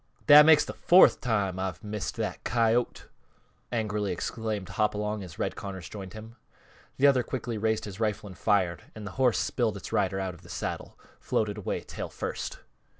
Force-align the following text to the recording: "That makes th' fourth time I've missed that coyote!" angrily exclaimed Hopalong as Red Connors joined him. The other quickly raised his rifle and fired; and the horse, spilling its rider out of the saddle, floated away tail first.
"That 0.25 0.47
makes 0.47 0.65
th' 0.65 0.73
fourth 0.75 1.21
time 1.21 1.59
I've 1.59 1.83
missed 1.83 2.15
that 2.15 2.43
coyote!" 2.43 3.03
angrily 3.71 4.11
exclaimed 4.11 4.69
Hopalong 4.69 5.21
as 5.23 5.37
Red 5.37 5.55
Connors 5.55 5.87
joined 5.89 6.13
him. 6.13 6.37
The 6.97 7.05
other 7.05 7.21
quickly 7.21 7.59
raised 7.59 7.85
his 7.85 7.99
rifle 7.99 8.25
and 8.25 8.35
fired; 8.35 8.85
and 8.95 9.05
the 9.05 9.11
horse, 9.21 9.37
spilling 9.37 9.75
its 9.75 9.93
rider 9.93 10.19
out 10.19 10.33
of 10.33 10.41
the 10.41 10.49
saddle, 10.49 10.97
floated 11.19 11.59
away 11.59 11.81
tail 11.81 12.09
first. 12.09 12.61